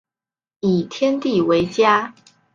[0.61, 2.15] 以天地为家